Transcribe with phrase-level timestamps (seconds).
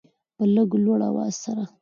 [0.35, 1.63] په لږ لوړ اواز سره